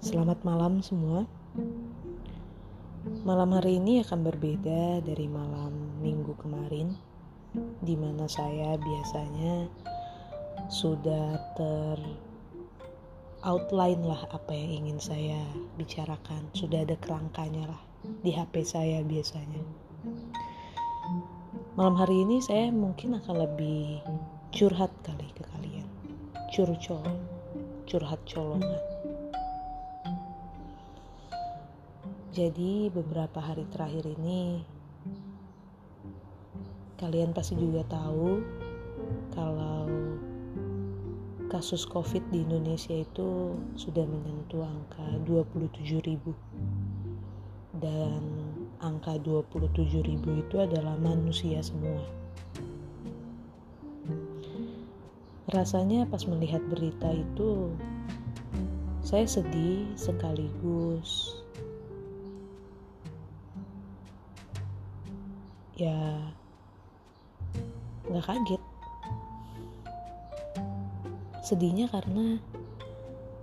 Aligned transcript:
Selamat 0.00 0.40
malam 0.48 0.80
semua. 0.80 1.28
Malam 3.20 3.52
hari 3.52 3.76
ini 3.76 4.00
akan 4.00 4.24
berbeda 4.24 5.04
dari 5.04 5.28
malam 5.28 6.00
minggu 6.00 6.40
kemarin, 6.40 6.96
di 7.84 8.00
mana 8.00 8.24
saya 8.24 8.80
biasanya 8.80 9.68
sudah 10.72 11.36
ter 11.52 12.00
outline 13.44 14.00
lah 14.00 14.24
apa 14.32 14.48
yang 14.56 14.88
ingin 14.88 15.04
saya 15.04 15.44
bicarakan. 15.76 16.48
Sudah 16.56 16.80
ada 16.80 16.96
kerangkanya 16.96 17.68
lah 17.68 17.82
di 18.24 18.32
HP 18.32 18.64
saya 18.64 19.04
biasanya. 19.04 19.60
Malam 21.76 22.00
hari 22.00 22.24
ini 22.24 22.40
saya 22.40 22.72
mungkin 22.72 23.20
akan 23.20 23.36
lebih 23.36 24.00
curhat 24.48 24.96
kali 25.04 25.28
ke 25.36 25.44
kalian. 25.52 25.84
Curcol, 26.48 27.04
curhat 27.84 28.24
colongan. 28.24 28.99
Jadi 32.30 32.86
beberapa 32.94 33.42
hari 33.42 33.66
terakhir 33.74 34.06
ini 34.06 34.62
kalian 36.94 37.34
pasti 37.34 37.58
juga 37.58 37.82
tahu 37.90 38.38
kalau 39.34 39.90
kasus 41.50 41.82
Covid 41.82 42.22
di 42.30 42.46
Indonesia 42.46 43.02
itu 43.02 43.58
sudah 43.74 44.06
menyentuh 44.06 44.62
angka 44.62 45.10
27 45.26 46.06
ribu 46.06 46.30
dan 47.82 48.22
angka 48.78 49.18
27 49.26 49.90
ribu 49.98 50.30
itu 50.38 50.62
adalah 50.62 50.94
manusia 51.02 51.58
semua. 51.66 52.06
Rasanya 55.50 56.06
pas 56.06 56.22
melihat 56.30 56.62
berita 56.70 57.10
itu 57.10 57.74
saya 59.02 59.26
sedih 59.26 59.90
sekaligus 59.98 61.39
ya 65.80 65.96
nggak 68.04 68.24
kaget. 68.28 68.62
Sedihnya 71.40 71.88
karena 71.88 72.36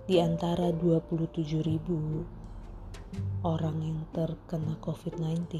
di 0.06 0.22
antara 0.22 0.70
27 0.70 1.66
ribu 1.66 2.22
orang 3.42 3.82
yang 3.82 4.00
terkena 4.14 4.78
COVID-19 4.78 5.50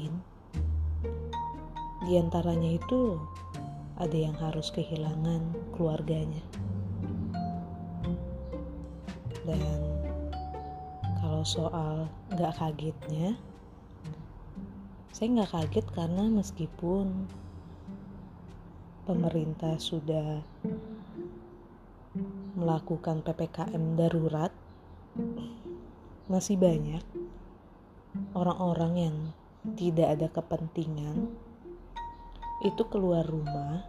di 2.07 2.15
antaranya 2.15 2.79
itu 2.79 3.19
ada 3.99 4.15
yang 4.15 4.39
harus 4.39 4.71
kehilangan 4.71 5.51
keluarganya. 5.75 6.39
Dan 9.43 9.79
kalau 11.19 11.43
soal 11.43 12.07
nggak 12.31 12.55
kagetnya 12.55 13.35
saya 15.19 15.35
nggak 15.35 15.51
kaget 15.51 15.87
karena 15.91 16.31
meskipun 16.31 17.27
pemerintah 19.03 19.75
sudah 19.75 20.39
melakukan 22.55 23.19
PPKM 23.27 23.99
darurat, 23.99 24.55
masih 26.31 26.55
banyak 26.55 27.03
orang-orang 28.31 28.93
yang 28.95 29.35
tidak 29.75 30.07
ada 30.15 30.31
kepentingan 30.31 31.27
itu 32.63 32.87
keluar 32.87 33.27
rumah 33.27 33.83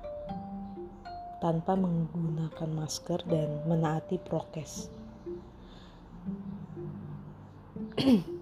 tanpa 1.38 1.78
menggunakan 1.78 2.70
masker 2.74 3.22
dan 3.30 3.70
menaati 3.70 4.18
prokes. 4.18 4.90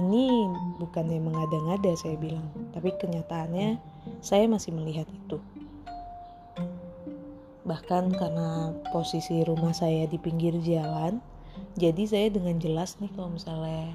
ini 0.00 0.48
bukannya 0.80 1.20
mengada-ngada 1.20 1.92
saya 2.00 2.16
bilang, 2.16 2.48
tapi 2.72 2.96
kenyataannya 2.96 3.76
saya 4.24 4.48
masih 4.48 4.72
melihat 4.72 5.04
itu. 5.12 5.36
Bahkan 7.68 8.16
karena 8.16 8.72
posisi 8.90 9.44
rumah 9.44 9.76
saya 9.76 10.08
di 10.08 10.16
pinggir 10.16 10.56
jalan, 10.64 11.20
jadi 11.76 12.02
saya 12.08 12.26
dengan 12.32 12.56
jelas 12.56 12.96
nih 12.98 13.12
kalau 13.12 13.36
misalnya 13.36 13.94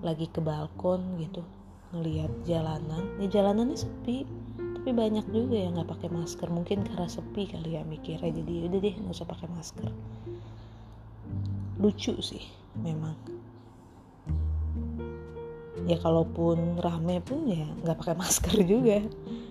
lagi 0.00 0.26
ke 0.32 0.40
balkon 0.40 1.20
gitu 1.20 1.44
ngelihat 1.92 2.32
jalanan, 2.48 3.04
ya 3.20 3.28
jalanannya 3.28 3.76
sepi, 3.76 4.24
tapi 4.56 4.90
banyak 4.96 5.26
juga 5.28 5.60
yang 5.60 5.76
nggak 5.76 5.90
pakai 5.92 6.08
masker. 6.08 6.48
Mungkin 6.48 6.88
karena 6.88 7.06
sepi 7.06 7.52
kali 7.52 7.76
ya 7.76 7.84
mikirnya, 7.84 8.32
jadi 8.32 8.52
udah 8.72 8.80
deh 8.80 8.94
nggak 8.96 9.14
usah 9.14 9.28
pakai 9.28 9.48
masker. 9.52 9.90
Lucu 11.76 12.16
sih 12.24 12.44
memang 12.80 13.16
ya 15.88 15.96
kalaupun 16.00 16.80
rame 16.80 17.22
pun 17.24 17.48
ya 17.48 17.64
nggak 17.84 17.96
pakai 18.00 18.16
masker 18.16 18.56
juga. 18.72 19.00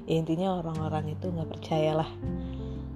Ya, 0.09 0.15
intinya 0.17 0.61
orang-orang 0.61 1.13
itu 1.13 1.29
nggak 1.29 1.49
percayalah 1.53 2.09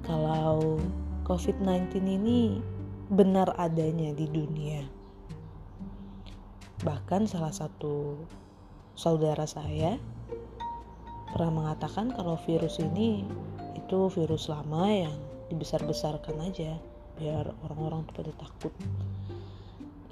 kalau 0.03 0.81
COVID-19 1.23 2.03
ini 2.03 2.59
benar 3.13 3.53
adanya 3.55 4.11
di 4.11 4.27
dunia. 4.27 4.83
Bahkan 6.83 7.29
salah 7.31 7.53
satu 7.53 8.19
saudara 8.94 9.47
saya 9.47 9.95
pernah 11.31 11.50
mengatakan 11.50 12.13
kalau 12.13 12.38
virus 12.45 12.77
ini 12.77 13.25
itu 13.73 14.11
virus 14.13 14.51
lama 14.51 14.85
yang 14.85 15.17
dibesar-besarkan 15.50 16.38
aja 16.45 16.77
biar 17.17 17.53
orang-orang 17.65 18.05
pada 18.09 18.29
takut 18.38 18.73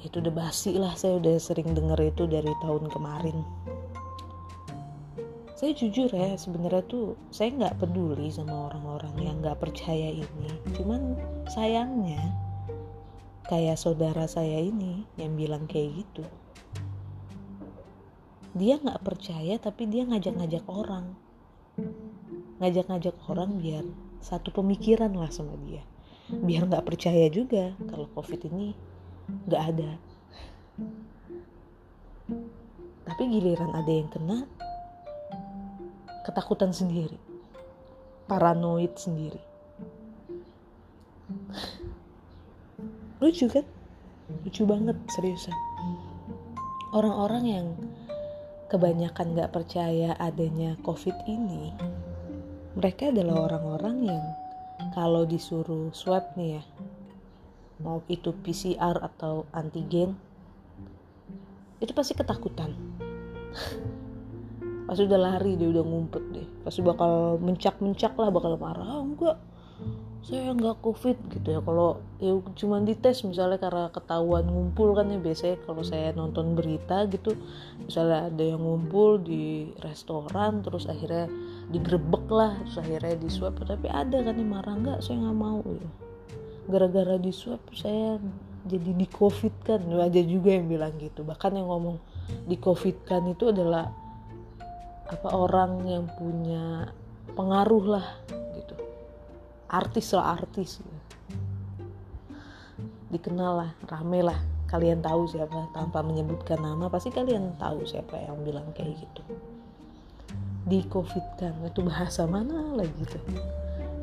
itu 0.02 0.18
udah 0.18 0.34
basi 0.34 0.78
lah 0.82 0.98
saya 0.98 1.22
udah 1.22 1.38
sering 1.38 1.78
denger 1.78 2.10
itu 2.10 2.26
dari 2.26 2.50
tahun 2.62 2.90
kemarin. 2.90 3.38
Saya 5.54 5.78
jujur 5.78 6.10
ya 6.10 6.34
sebenarnya 6.42 6.82
tuh 6.90 7.14
saya 7.30 7.54
nggak 7.54 7.78
peduli 7.78 8.34
sama 8.34 8.74
orang-orang 8.74 9.14
yang 9.22 9.36
nggak 9.46 9.62
percaya 9.62 10.10
ini. 10.10 10.50
Cuman 10.74 11.14
sayangnya 11.54 12.34
kayak 13.46 13.78
saudara 13.78 14.26
saya 14.26 14.58
ini 14.58 15.06
yang 15.22 15.38
bilang 15.38 15.70
kayak 15.70 16.02
gitu. 16.02 16.26
Dia 18.58 18.82
nggak 18.82 19.06
percaya 19.06 19.62
tapi 19.62 19.86
dia 19.86 20.02
ngajak-ngajak 20.10 20.66
orang. 20.66 21.14
Ngajak-ngajak 22.58 23.16
orang 23.30 23.62
biar 23.62 23.86
satu 24.18 24.50
pemikiran 24.50 25.14
lah 25.14 25.30
sama 25.30 25.54
dia. 25.62 25.86
Biar 26.26 26.66
nggak 26.66 26.90
percaya 26.90 27.30
juga 27.30 27.78
kalau 27.86 28.10
covid 28.18 28.50
ini 28.50 28.74
nggak 29.48 29.64
ada. 29.76 29.92
Tapi 33.08 33.22
giliran 33.28 33.72
ada 33.76 33.92
yang 33.92 34.10
kena 34.10 34.48
ketakutan 36.24 36.72
sendiri. 36.72 37.18
Paranoid 38.30 38.96
sendiri. 38.96 39.42
Lucu 43.20 43.46
kan? 43.52 43.66
Lucu 44.48 44.64
banget 44.64 44.98
seriusan. 45.12 45.54
Orang-orang 46.96 47.44
yang 47.48 47.68
kebanyakan 48.72 49.36
gak 49.36 49.52
percaya 49.52 50.16
adanya 50.16 50.80
covid 50.80 51.12
ini 51.28 51.76
mereka 52.72 53.12
adalah 53.12 53.52
orang-orang 53.52 54.16
yang 54.16 54.24
kalau 54.96 55.28
disuruh 55.28 55.92
swab 55.92 56.24
nih 56.40 56.56
ya 56.56 56.64
mau 57.82 58.06
itu 58.08 58.32
PCR 58.32 59.02
atau 59.02 59.50
antigen 59.52 60.16
itu 61.82 61.92
pasti 61.98 62.14
ketakutan. 62.14 62.78
Pasti 64.86 65.08
udah 65.08 65.22
lari 65.24 65.56
dia 65.56 65.72
udah 65.72 65.88
ngumpet 65.88 66.24
deh. 66.36 66.48
Pasti 66.68 66.84
bakal 66.84 67.40
mencak-mencak 67.40 68.12
lah 68.20 68.30
bakal 68.30 68.60
marah 68.60 69.00
oh, 69.00 69.08
enggak. 69.08 69.40
Saya 70.22 70.54
nggak 70.54 70.84
covid 70.84 71.18
gitu 71.32 71.58
ya. 71.58 71.60
Kalau 71.64 72.04
ya 72.22 72.38
cuma 72.60 72.78
dites 72.84 73.26
misalnya 73.26 73.58
karena 73.58 73.90
ketahuan 73.90 74.46
ngumpul 74.46 74.94
kan 74.94 75.10
ya 75.10 75.18
biasanya 75.18 75.58
kalau 75.66 75.82
saya 75.82 76.14
nonton 76.14 76.54
berita 76.54 77.10
gitu 77.10 77.34
misalnya 77.82 78.30
ada 78.30 78.44
yang 78.46 78.62
ngumpul 78.62 79.18
di 79.18 79.74
restoran 79.82 80.62
terus 80.62 80.86
akhirnya 80.86 81.26
digrebek 81.74 82.30
lah 82.30 82.54
terus 82.62 82.78
akhirnya 82.78 83.16
di 83.18 83.30
swab 83.32 83.58
tapi 83.64 83.90
ada 83.90 84.22
kan 84.22 84.38
yang 84.38 84.52
marah 84.54 84.76
nggak 84.78 85.00
saya 85.02 85.24
nggak 85.24 85.40
mau 85.40 85.64
ya 85.66 86.11
gara-gara 86.70 87.18
di 87.18 87.34
swab 87.34 87.62
saya 87.74 88.22
jadi 88.62 88.94
di 88.94 89.08
covid 89.10 89.54
kan 89.66 89.82
ada 89.90 90.22
juga 90.22 90.54
yang 90.54 90.70
bilang 90.70 90.94
gitu. 91.02 91.26
Bahkan 91.26 91.58
yang 91.58 91.66
ngomong 91.70 91.98
di 92.46 92.58
covid 92.62 93.02
kan 93.10 93.26
itu 93.26 93.50
adalah 93.50 93.90
apa 95.10 95.30
orang 95.34 95.82
yang 95.90 96.06
punya 96.14 96.94
pengaruh 97.34 97.86
lah 97.98 98.08
gitu. 98.54 98.76
Artis 99.66 100.14
lah 100.14 100.38
artis. 100.38 100.78
Dikenal 103.10 103.52
lah 103.66 103.72
rame 103.90 104.22
lah. 104.22 104.40
Kalian 104.70 105.04
tahu 105.04 105.28
siapa 105.28 105.68
tanpa 105.76 106.00
menyebutkan 106.00 106.62
nama 106.62 106.88
pasti 106.88 107.12
kalian 107.12 107.60
tahu 107.60 107.84
siapa 107.84 108.16
yang 108.24 108.40
bilang 108.46 108.70
kayak 108.78 108.96
gitu. 109.02 109.22
Di 110.70 110.86
covid 110.88 111.26
kan 111.42 111.58
itu 111.66 111.82
bahasa 111.82 112.30
mana 112.30 112.78
lagi 112.78 113.04
tuh? 113.10 113.26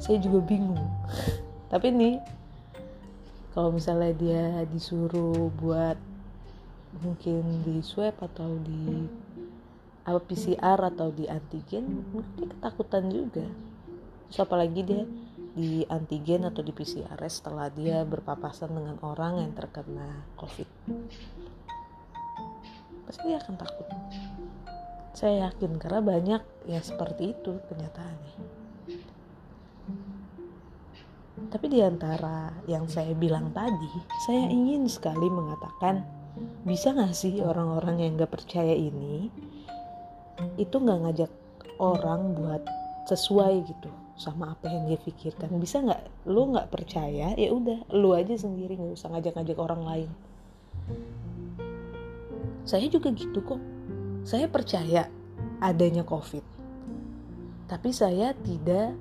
Saya 0.03 0.19
juga 0.19 0.43
bingung. 0.45 0.83
Tapi 1.73 1.89
nih 1.95 2.21
kalau 3.59 3.75
misalnya 3.75 4.15
dia 4.15 4.63
disuruh 4.71 5.51
buat 5.59 5.99
mungkin 7.03 7.67
di 7.67 7.83
swab 7.83 8.15
atau 8.23 8.55
di 8.63 9.11
apa 10.07 10.23
PCR 10.23 10.79
atau 10.79 11.11
di 11.11 11.27
antigen 11.27 12.07
mungkin 12.15 12.39
dia 12.39 12.55
ketakutan 12.55 13.11
juga. 13.11 13.51
Terus 14.31 14.39
apalagi 14.47 14.87
dia 14.87 15.03
di 15.59 15.83
antigen 15.91 16.47
atau 16.47 16.63
di 16.63 16.71
PCR 16.71 17.19
setelah 17.27 17.67
dia 17.67 18.07
berpapasan 18.07 18.79
dengan 18.79 18.95
orang 19.03 19.43
yang 19.43 19.51
terkena 19.59 20.07
COVID. 20.39 20.69
Pasti 23.11 23.27
dia 23.27 23.43
akan 23.43 23.59
takut. 23.59 23.91
Saya 25.19 25.51
yakin 25.51 25.83
karena 25.83 25.99
banyak 25.99 26.43
ya 26.71 26.79
seperti 26.79 27.35
itu 27.35 27.59
kenyataannya 27.67 28.58
tapi 31.49 31.67
di 31.73 31.81
antara 31.81 32.53
yang 32.69 32.85
saya 32.89 33.13
bilang 33.17 33.51
tadi 33.57 33.93
saya 34.29 34.49
ingin 34.49 34.85
sekali 34.89 35.29
mengatakan 35.29 36.05
bisa 36.63 36.95
gak 36.95 37.17
sih 37.17 37.41
orang-orang 37.41 38.05
yang 38.05 38.13
gak 38.21 38.33
percaya 38.33 38.73
ini 38.73 39.33
itu 40.61 40.77
gak 40.79 41.01
ngajak 41.03 41.33
orang 41.83 42.37
buat 42.37 42.63
sesuai 43.09 43.65
gitu 43.67 43.91
sama 44.19 44.51
apa 44.51 44.67
yang 44.67 44.91
dia 44.91 44.99
pikirkan? 44.99 45.47
Bisa 45.63 45.79
nggak? 45.79 46.27
Lu 46.27 46.51
nggak 46.51 46.75
percaya 46.75 47.39
ya 47.39 47.49
udah 47.55 47.87
lu 47.95 48.19
aja 48.19 48.35
sendiri 48.35 48.75
nggak 48.75 48.99
usah 48.99 49.15
ngajak-ngajak 49.15 49.59
orang 49.63 49.83
lain. 49.87 50.11
Saya 52.67 52.91
juga 52.91 53.15
gitu 53.15 53.39
kok. 53.47 53.63
Saya 54.27 54.51
percaya 54.51 55.07
adanya 55.63 56.03
covid 56.03 56.43
tapi 57.69 57.93
saya 57.93 58.33
tidak 58.33 58.97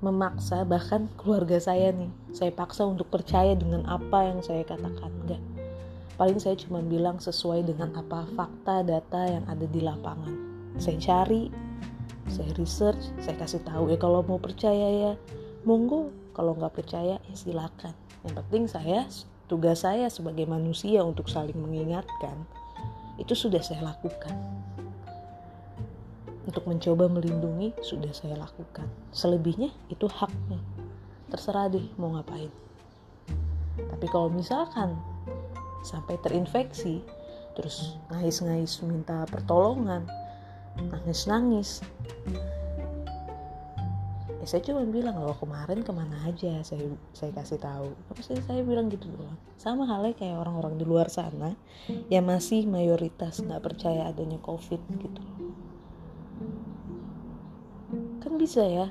memaksa 0.00 0.62
bahkan 0.62 1.10
keluarga 1.18 1.58
saya 1.58 1.94
nih. 1.94 2.10
Saya 2.32 2.50
paksa 2.54 2.86
untuk 2.86 3.10
percaya 3.10 3.54
dengan 3.58 3.86
apa 3.86 4.30
yang 4.30 4.40
saya 4.42 4.62
katakan. 4.62 5.10
Enggak 5.24 5.42
paling 6.18 6.42
saya 6.42 6.58
cuma 6.58 6.82
bilang 6.82 7.22
sesuai 7.22 7.62
dengan 7.62 7.94
apa 7.94 8.26
fakta 8.34 8.82
data 8.82 9.22
yang 9.30 9.46
ada 9.46 9.64
di 9.70 9.80
lapangan. 9.80 10.34
Saya 10.76 10.98
cari 10.98 11.48
saya 12.28 12.50
research 12.58 13.14
saya 13.22 13.38
kasih 13.38 13.62
tahu. 13.62 13.94
Ya 13.94 13.96
kalau 13.96 14.26
mau 14.26 14.42
percaya 14.42 14.90
ya 14.90 15.12
monggo. 15.62 16.10
Kalau 16.34 16.54
nggak 16.54 16.74
percaya 16.74 17.22
ya 17.22 17.34
silakan. 17.34 17.94
Yang 18.26 18.34
penting 18.42 18.64
saya 18.66 19.00
tugas 19.46 19.86
saya 19.86 20.10
sebagai 20.10 20.44
manusia 20.44 21.00
untuk 21.06 21.30
saling 21.30 21.56
mengingatkan 21.56 22.36
itu 23.18 23.34
sudah 23.34 23.58
saya 23.58 23.82
lakukan 23.82 24.34
untuk 26.48 26.64
mencoba 26.64 27.12
melindungi 27.12 27.76
sudah 27.84 28.08
saya 28.16 28.40
lakukan. 28.40 28.88
Selebihnya 29.12 29.68
itu 29.92 30.08
haknya. 30.08 30.56
Terserah 31.28 31.68
deh 31.68 31.84
mau 32.00 32.16
ngapain. 32.16 32.48
Tapi 33.76 34.06
kalau 34.08 34.32
misalkan 34.32 34.96
sampai 35.84 36.16
terinfeksi 36.24 37.04
terus 37.52 38.00
ngais-ngais 38.08 38.80
minta 38.80 39.28
pertolongan 39.28 40.08
nangis-nangis. 40.80 41.84
Ya 44.40 44.46
saya 44.48 44.64
cuma 44.64 44.88
bilang 44.88 45.20
loh 45.20 45.36
kemarin 45.36 45.84
ke 45.84 45.92
mana 45.92 46.16
aja? 46.24 46.64
Saya 46.64 46.88
saya 47.12 47.30
kasih 47.36 47.60
tahu. 47.60 47.92
Apa 48.08 48.20
sih 48.24 48.40
saya 48.40 48.64
bilang 48.64 48.88
gitu 48.88 49.04
doang 49.12 49.36
sama 49.58 49.90
halnya 49.90 50.14
kayak 50.14 50.38
orang-orang 50.38 50.78
di 50.78 50.86
luar 50.86 51.10
sana 51.10 51.58
yang 52.06 52.30
masih 52.30 52.62
mayoritas 52.64 53.42
nggak 53.42 53.58
percaya 53.58 54.06
adanya 54.06 54.38
covid 54.38 54.78
gitu 55.02 55.22
kan 58.18 58.34
bisa 58.36 58.62
ya. 58.66 58.86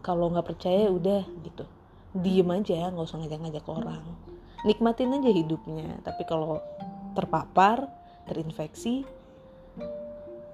Kalau 0.00 0.30
nggak 0.30 0.46
percaya 0.54 0.88
udah 0.88 1.26
gitu. 1.42 1.64
Diem 2.16 2.48
aja 2.54 2.88
nggak 2.90 3.06
usah 3.06 3.18
ngajak-ngajak 3.20 3.66
orang. 3.66 4.02
Nikmatin 4.64 5.18
aja 5.18 5.30
hidupnya. 5.30 6.00
Tapi 6.06 6.22
kalau 6.24 6.62
terpapar 7.12 7.90
terinfeksi 8.26 9.06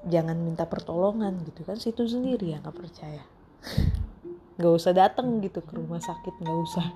jangan 0.08 0.34
minta 0.40 0.66
pertolongan 0.66 1.44
gitu 1.46 1.62
kan. 1.62 1.76
Situ 1.76 2.08
sendiri 2.08 2.56
ya 2.56 2.58
nggak 2.60 2.76
percaya. 2.76 3.22
Nggak 4.52 4.75
usah 4.78 4.93
datang 4.93 5.40
gitu 5.40 5.64
ke 5.64 5.72
rumah 5.75 5.98
sakit 5.98 6.38
nggak 6.44 6.58
usah. 6.60 6.87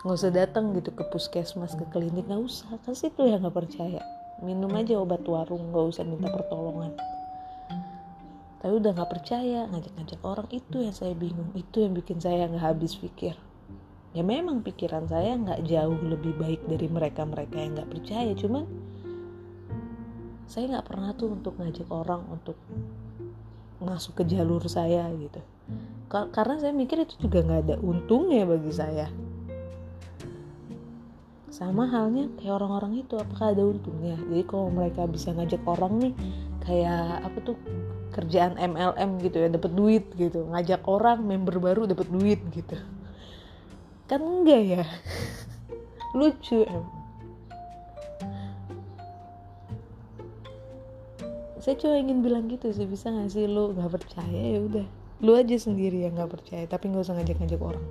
Nggak 0.00 0.16
usah 0.16 0.32
datang 0.32 0.72
gitu 0.74 0.90
ke 0.96 1.04
puskesmas 1.12 1.76
ke 1.76 1.84
klinik 1.92 2.24
nggak 2.24 2.40
usah. 2.40 2.72
Kan 2.82 2.96
situ 2.96 3.28
ya 3.28 3.36
nggak 3.36 3.52
percaya. 3.52 4.00
Minum 4.40 4.72
aja 4.72 4.96
obat 4.96 5.22
warung 5.28 5.70
nggak 5.70 5.86
usah 5.92 6.08
minta 6.08 6.32
pertolongan 6.32 6.96
tapi 8.58 8.72
udah 8.74 8.90
nggak 8.90 9.10
percaya 9.10 9.70
ngajak-ngajak 9.70 10.20
orang 10.26 10.48
itu 10.50 10.76
yang 10.82 10.94
saya 10.94 11.14
bingung 11.14 11.54
itu 11.54 11.78
yang 11.78 11.94
bikin 11.94 12.18
saya 12.18 12.50
nggak 12.50 12.64
habis 12.64 12.98
pikir. 12.98 13.38
Ya 14.16 14.26
memang 14.26 14.66
pikiran 14.66 15.06
saya 15.06 15.38
nggak 15.38 15.62
jauh 15.68 16.00
lebih 16.02 16.34
baik 16.34 16.66
dari 16.66 16.90
mereka-mereka 16.90 17.54
yang 17.54 17.78
nggak 17.78 17.90
percaya 17.92 18.32
cuman 18.34 18.64
saya 20.48 20.64
nggak 20.74 20.86
pernah 20.88 21.12
tuh 21.14 21.28
untuk 21.38 21.54
ngajak 21.60 21.86
orang 21.92 22.24
untuk 22.32 22.56
masuk 23.78 24.18
ke 24.18 24.24
jalur 24.26 24.64
saya 24.66 25.06
gitu. 25.14 25.38
Karena 26.10 26.58
saya 26.58 26.74
mikir 26.74 27.04
itu 27.04 27.14
juga 27.20 27.44
nggak 27.44 27.60
ada 27.68 27.76
untungnya 27.78 28.42
bagi 28.48 28.72
saya. 28.74 29.06
Sama 31.52 31.86
halnya 31.86 32.32
kayak 32.40 32.58
orang-orang 32.58 33.06
itu 33.06 33.14
apakah 33.20 33.52
ada 33.52 33.62
untungnya? 33.62 34.16
Jadi 34.18 34.42
kalau 34.48 34.72
mereka 34.72 35.04
bisa 35.04 35.30
ngajak 35.36 35.62
orang 35.68 36.00
nih 36.00 36.12
kayak 36.64 37.28
apa 37.28 37.38
tuh 37.44 37.56
kerjaan 38.18 38.58
MLM 38.58 39.22
gitu 39.22 39.38
ya 39.38 39.46
dapat 39.46 39.70
duit 39.70 40.10
gitu. 40.18 40.50
Ngajak 40.50 40.82
orang 40.90 41.22
member 41.22 41.62
baru 41.62 41.86
dapat 41.86 42.10
duit 42.10 42.42
gitu. 42.50 42.74
Kan 44.10 44.26
enggak 44.26 44.62
ya? 44.66 44.84
Lucu 46.18 46.66
em 46.66 46.98
saya 51.68 51.84
cuma 51.84 52.00
ingin 52.00 52.24
bilang 52.24 52.48
gitu 52.48 52.72
sih 52.72 52.88
bisa 52.88 53.12
gak 53.12 53.28
sih 53.28 53.44
lu 53.44 53.76
nggak 53.76 54.00
percaya? 54.00 54.56
Ya 54.56 54.64
udah. 54.64 54.88
Lu 55.20 55.36
aja 55.36 55.52
sendiri 55.52 56.00
yang 56.00 56.16
nggak 56.16 56.40
percaya 56.40 56.64
tapi 56.64 56.88
nggak 56.88 57.04
usah 57.04 57.20
ngajak-ngajak 57.20 57.60
orang. 57.60 57.84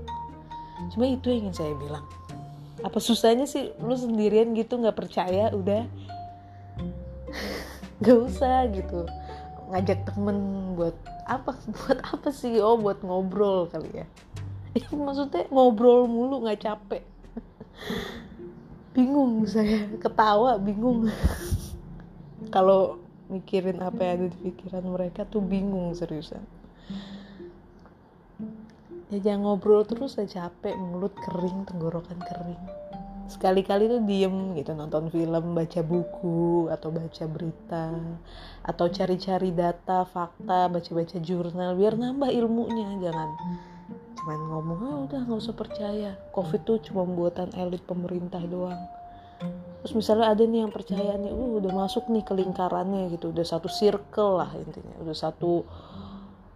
Cuma 0.98 1.06
itu 1.06 1.30
yang 1.30 1.46
ingin 1.46 1.54
saya 1.54 1.78
bilang. 1.78 2.02
Apa 2.82 2.98
susahnya 2.98 3.46
sih 3.46 3.78
lu 3.78 3.94
sendirian 3.94 4.58
gitu 4.58 4.82
nggak 4.82 4.98
percaya? 4.98 5.54
Udah. 5.54 5.86
Nggak 8.02 8.18
usah 8.30 8.66
gitu 8.74 9.06
ngajak 9.68 10.08
temen 10.08 10.38
buat 10.76 10.96
apa? 11.28 11.56
Buat 11.76 12.00
apa 12.04 12.30
sih? 12.32 12.60
Oh 12.64 12.80
buat 12.80 13.04
ngobrol 13.04 13.68
kali 13.72 14.04
ya. 14.04 14.08
Ya 14.78 14.94
maksudnya 14.94 15.50
ngobrol 15.50 16.06
mulu 16.06 16.46
nggak 16.46 16.62
capek. 16.62 17.04
Bingung 18.96 19.46
saya 19.50 19.90
ketawa 19.98 20.62
bingung. 20.62 21.10
Kalau 22.54 23.02
mikirin 23.28 23.82
apa 23.82 23.98
yang 24.06 24.14
ada 24.22 24.26
di 24.30 24.38
pikiran 24.38 24.86
mereka 24.86 25.26
tuh 25.26 25.42
bingung 25.42 25.98
seriusan. 25.98 26.46
Ya 29.10 29.18
jangan 29.24 29.50
ngobrol 29.50 29.82
terus 29.88 30.14
saya 30.14 30.30
capek 30.30 30.78
mulut 30.78 31.16
kering 31.26 31.66
tenggorokan 31.66 32.20
kering 32.22 32.62
sekali-kali 33.28 33.92
tuh 33.92 34.02
diem 34.08 34.56
gitu 34.56 34.72
nonton 34.72 35.12
film 35.12 35.52
baca 35.52 35.82
buku 35.84 36.72
atau 36.72 36.90
baca 36.96 37.24
berita 37.28 37.92
atau 38.64 38.86
cari-cari 38.88 39.52
data 39.52 40.08
fakta 40.08 40.72
baca-baca 40.72 41.20
jurnal 41.20 41.76
biar 41.76 42.00
nambah 42.00 42.32
ilmunya 42.32 43.04
jangan 43.04 43.30
cuman 44.28 44.44
ngomong 44.52 44.80
ah 44.84 44.98
udah 45.08 45.20
nggak 45.24 45.40
usah 45.40 45.56
percaya. 45.56 46.12
Covid 46.36 46.68
tuh 46.68 46.84
cuma 46.84 47.08
buatan 47.08 47.48
elit 47.56 47.80
pemerintah 47.88 48.44
doang. 48.44 48.76
Terus 49.80 49.94
misalnya 49.96 50.36
ada 50.36 50.44
nih 50.44 50.68
yang 50.68 50.74
percaya 50.76 51.16
nih 51.16 51.32
uh, 51.32 51.64
udah 51.64 51.72
masuk 51.72 52.12
nih 52.12 52.28
ke 52.28 52.36
lingkarannya 52.36 53.08
gitu. 53.16 53.32
Udah 53.32 53.48
satu 53.48 53.72
circle 53.72 54.44
lah 54.44 54.52
intinya. 54.52 55.00
Udah 55.00 55.16
satu 55.16 55.64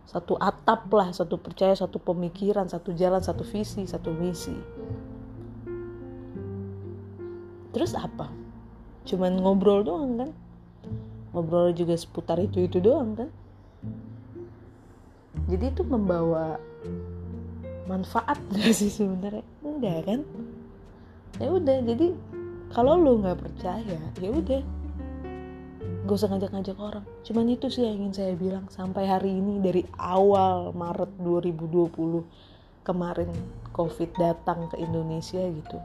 satu 0.03 0.35
atap 0.35 0.91
lah 0.91 1.15
satu 1.15 1.39
percaya 1.39 1.71
satu 1.71 1.95
pemikiran 1.95 2.67
satu 2.67 2.91
jalan 2.91 3.23
satu 3.23 3.47
visi 3.47 3.87
satu 3.87 4.11
misi 4.11 4.51
terus 7.71 7.95
apa? 7.95 8.27
Cuman 9.07 9.41
ngobrol 9.41 9.81
doang 9.83 10.19
kan? 10.19 10.31
Ngobrol 11.31 11.73
juga 11.73 11.95
seputar 11.95 12.37
itu 12.37 12.67
itu 12.67 12.77
doang 12.83 13.17
kan? 13.17 13.29
Jadi 15.47 15.65
itu 15.71 15.83
membawa 15.83 16.59
manfaat 17.89 18.37
gak 18.55 18.75
sih 18.75 18.91
sebenarnya? 18.91 19.43
Enggak 19.63 19.99
kan? 20.05 20.19
Ya 21.39 21.49
udah 21.49 21.77
jadi 21.81 22.07
kalau 22.71 22.95
lu 22.95 23.19
nggak 23.19 23.39
percaya 23.39 23.97
ya 24.19 24.29
udah. 24.31 24.63
Gak 26.01 26.17
usah 26.17 26.29
ngajak-ngajak 26.33 26.77
orang. 26.81 27.05
Cuman 27.23 27.45
itu 27.51 27.67
sih 27.71 27.87
yang 27.87 28.03
ingin 28.03 28.13
saya 28.13 28.33
bilang 28.35 28.65
sampai 28.67 29.05
hari 29.07 29.37
ini 29.37 29.63
dari 29.63 29.83
awal 29.99 30.75
Maret 30.75 31.19
2020 31.19 32.51
kemarin 32.81 33.29
covid 33.71 34.09
datang 34.17 34.65
ke 34.73 34.81
Indonesia 34.81 35.41
gitu 35.41 35.77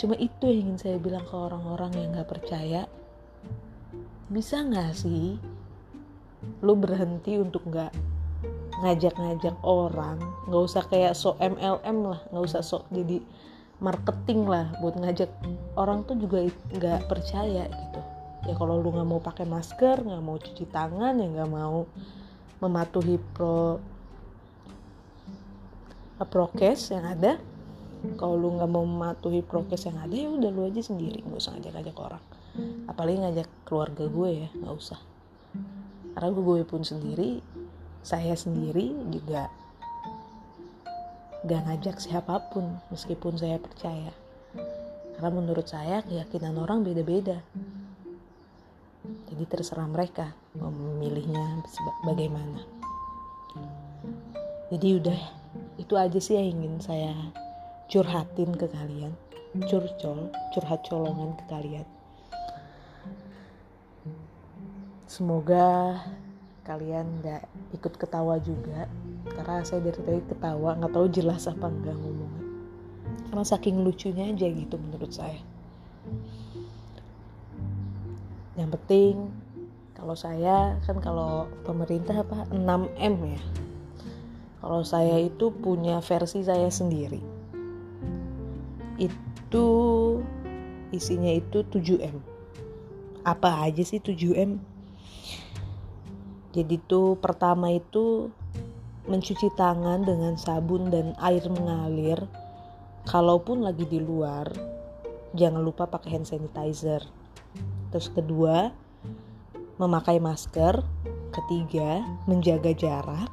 cuma 0.00 0.16
itu 0.16 0.48
yang 0.48 0.72
ingin 0.72 0.78
saya 0.80 0.96
bilang 0.96 1.28
ke 1.28 1.36
orang-orang 1.36 1.92
yang 1.92 2.08
nggak 2.16 2.32
percaya. 2.32 2.88
Bisa 4.32 4.64
nggak 4.64 4.96
sih 4.96 5.36
lu 6.64 6.72
berhenti 6.72 7.36
untuk 7.36 7.68
nggak 7.68 7.92
ngajak-ngajak 8.80 9.60
orang? 9.60 10.16
Nggak 10.48 10.62
usah 10.64 10.82
kayak 10.88 11.12
so 11.12 11.36
MLM 11.36 12.16
lah 12.16 12.20
nggak 12.32 12.44
usah 12.48 12.64
sok 12.64 12.88
jadi 12.88 13.20
marketing 13.84 14.48
lah 14.48 14.72
buat 14.80 14.96
ngajak. 14.96 15.28
Orang 15.76 16.08
tuh 16.08 16.16
juga 16.16 16.48
nggak 16.48 17.04
percaya 17.04 17.68
gitu. 17.68 18.00
Ya 18.48 18.56
kalau 18.56 18.80
lu 18.80 18.88
nggak 18.88 19.04
mau 19.04 19.20
pakai 19.20 19.44
masker 19.44 20.00
nggak 20.00 20.24
mau 20.24 20.40
cuci 20.40 20.64
tangan 20.72 21.20
ya 21.20 21.28
nggak 21.28 21.50
mau 21.52 21.84
mematuhi 22.64 23.20
pro 23.36 23.76
prokes 26.24 26.92
yang 26.92 27.04
ada 27.04 27.40
kalau 28.16 28.34
lu 28.36 28.48
nggak 28.56 28.70
mau 28.70 28.84
mematuhi 28.84 29.44
prokes 29.44 29.84
yang 29.88 30.00
ada 30.00 30.14
ya 30.14 30.28
udah 30.28 30.50
lu 30.52 30.68
aja 30.68 30.80
sendiri. 30.80 31.20
Nggak 31.24 31.40
usah 31.40 31.52
ngajak-ngajak 31.56 31.96
orang. 31.96 32.24
Apalagi 32.88 33.18
ngajak 33.20 33.48
keluarga 33.68 34.04
gue 34.08 34.28
ya 34.46 34.48
nggak 34.56 34.76
usah. 34.76 35.00
Karena 36.16 36.28
gue 36.32 36.60
pun 36.66 36.82
sendiri 36.82 37.40
saya 38.00 38.32
sendiri 38.32 38.96
juga 39.12 39.52
gak 41.40 41.62
ngajak 41.68 41.96
siapa 42.00 42.52
pun 42.52 42.80
meskipun 42.92 43.36
saya 43.36 43.56
percaya. 43.56 44.12
Karena 45.16 45.30
menurut 45.32 45.68
saya 45.68 46.04
keyakinan 46.04 46.56
orang 46.56 46.84
beda-beda. 46.84 47.40
Jadi 49.28 49.44
terserah 49.48 49.88
mereka 49.88 50.36
memilihnya 50.56 51.64
bagaimana. 52.04 52.60
Jadi 54.68 54.88
udah 55.00 55.20
itu 55.80 55.94
aja 55.96 56.18
sih 56.20 56.36
yang 56.36 56.60
ingin 56.60 56.76
saya 56.78 57.12
curhatin 57.90 58.54
ke 58.54 58.70
kalian. 58.70 59.10
Curcol 59.66 60.30
curhat 60.54 60.86
colongan 60.86 61.34
ke 61.34 61.44
kalian. 61.50 61.86
Semoga 65.10 65.98
kalian 66.62 67.18
nggak 67.18 67.50
ikut 67.74 67.98
ketawa 67.98 68.38
juga. 68.38 68.86
Karena 69.26 69.66
saya 69.66 69.82
dari 69.82 69.98
tadi 70.06 70.22
ketawa 70.22 70.78
nggak 70.78 70.94
tahu 70.94 71.06
jelas 71.10 71.50
apa 71.50 71.66
enggak 71.66 71.98
ngomongnya. 71.98 72.46
Karena 73.26 73.42
saking 73.42 73.82
lucunya 73.82 74.30
aja 74.30 74.46
gitu 74.46 74.78
menurut 74.78 75.10
saya. 75.10 75.42
Yang 78.54 78.70
penting 78.78 79.14
kalau 79.98 80.14
saya 80.14 80.78
kan 80.86 81.02
kalau 81.02 81.50
pemerintah 81.66 82.22
apa? 82.22 82.46
6M 82.54 83.14
ya. 83.34 83.42
Kalau 84.62 84.86
saya 84.86 85.18
itu 85.18 85.50
punya 85.50 85.98
versi 85.98 86.46
saya 86.46 86.70
sendiri 86.70 87.29
itu 89.50 89.66
isinya 90.94 91.34
itu 91.34 91.66
7M 91.66 92.22
apa 93.26 93.66
aja 93.66 93.82
sih 93.82 93.98
7M 93.98 94.62
jadi 96.54 96.78
tuh 96.86 97.18
pertama 97.18 97.74
itu 97.74 98.30
mencuci 99.10 99.54
tangan 99.54 100.06
dengan 100.06 100.34
sabun 100.34 100.90
dan 100.90 101.14
air 101.22 101.46
mengalir. 101.46 102.26
Kalaupun 103.06 103.62
lagi 103.62 103.86
di 103.86 104.02
luar, 104.02 104.50
jangan 105.34 105.62
lupa 105.62 105.86
pakai 105.90 106.18
hand 106.18 106.26
sanitizer. 106.30 107.02
Terus 107.94 108.10
kedua, 108.10 108.74
memakai 109.78 110.18
masker. 110.18 110.82
Ketiga, 111.30 112.02
menjaga 112.26 112.74
jarak. 112.74 113.30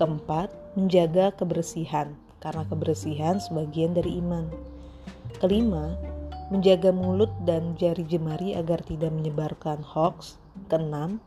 Keempat, 0.00 0.48
menjaga 0.72 1.36
kebersihan 1.36 2.16
karena 2.40 2.64
kebersihan 2.64 3.36
sebagian 3.36 3.92
dari 3.92 4.24
iman. 4.24 4.48
Kelima, 5.38 5.94
menjaga 6.50 6.90
mulut 6.90 7.30
dan 7.46 7.78
jari 7.78 8.02
jemari 8.02 8.58
agar 8.58 8.82
tidak 8.82 9.14
menyebarkan 9.14 9.86
hoax. 9.86 10.34
Keenam, 10.66 11.22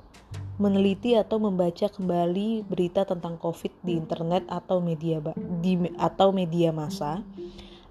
meneliti 0.59 1.15
atau 1.15 1.39
membaca 1.39 1.87
kembali 1.87 2.67
berita 2.67 3.07
tentang 3.07 3.39
COVID 3.39 3.71
di 3.81 3.95
internet 3.95 4.43
atau 4.51 4.83
media 4.83 5.23
di, 5.63 5.79
atau 5.95 6.35
media 6.35 6.75
massa 6.75 7.23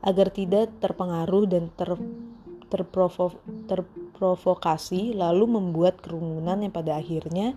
agar 0.04 0.28
tidak 0.28 0.68
terpengaruh 0.84 1.48
dan 1.48 1.72
ter, 1.72 1.96
terprovo, 2.68 3.34
terprovokasi 3.64 5.16
lalu 5.16 5.48
membuat 5.48 6.04
kerumunan 6.04 6.60
yang 6.60 6.72
pada 6.72 7.00
akhirnya 7.00 7.56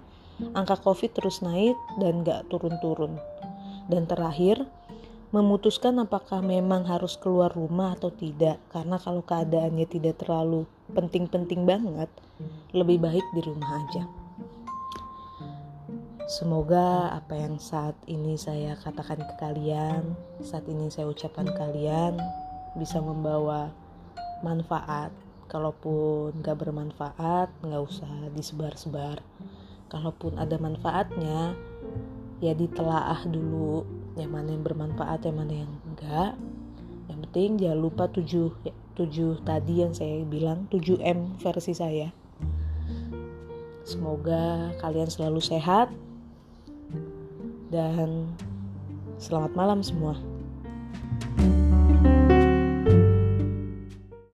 angka 0.56 0.80
COVID 0.82 1.12
terus 1.20 1.44
naik 1.44 1.76
dan 2.00 2.24
gak 2.24 2.48
turun-turun. 2.48 3.20
Dan 3.92 4.08
terakhir, 4.08 4.64
memutuskan 5.34 5.98
apakah 5.98 6.46
memang 6.46 6.86
harus 6.86 7.18
keluar 7.18 7.50
rumah 7.50 7.98
atau 7.98 8.14
tidak 8.14 8.62
karena 8.70 9.02
kalau 9.02 9.26
keadaannya 9.26 9.90
tidak 9.90 10.22
terlalu 10.22 10.70
penting-penting 10.94 11.66
banget, 11.66 12.06
lebih 12.70 13.02
baik 13.02 13.26
di 13.34 13.42
rumah 13.42 13.82
aja. 13.82 14.06
Semoga 16.30 17.18
apa 17.18 17.34
yang 17.34 17.58
saat 17.58 17.98
ini 18.06 18.38
saya 18.38 18.78
katakan 18.78 19.26
ke 19.26 19.36
kalian, 19.42 20.14
saat 20.46 20.70
ini 20.70 20.94
saya 20.94 21.10
ucapkan 21.10 21.50
kalian 21.50 22.14
bisa 22.78 23.02
membawa 23.02 23.74
manfaat. 24.46 25.10
Kalaupun 25.50 26.46
gak 26.46 26.62
bermanfaat, 26.62 27.50
gak 27.62 27.84
usah 27.84 28.10
disebar-sebar. 28.34 29.22
Kalaupun 29.90 30.38
ada 30.38 30.58
manfaatnya, 30.58 31.54
ya 32.42 32.54
ditelaah 32.58 33.22
dulu 33.30 34.03
yang 34.14 34.32
mana 34.34 34.54
yang 34.54 34.64
bermanfaat, 34.66 35.26
yang 35.26 35.38
mana 35.38 35.54
yang 35.66 35.72
enggak. 35.90 36.34
Yang 37.10 37.20
penting 37.30 37.50
jangan 37.60 37.80
lupa 37.82 38.04
7, 38.10 38.54
7 38.96 39.48
tadi 39.48 39.74
yang 39.82 39.94
saya 39.94 40.22
bilang, 40.26 40.70
7M 40.70 41.42
versi 41.42 41.74
saya. 41.74 42.14
Semoga 43.84 44.72
kalian 44.80 45.12
selalu 45.12 45.44
sehat, 45.44 45.92
dan 47.74 48.32
selamat 49.18 49.52
malam 49.58 49.80
semua. 49.82 50.16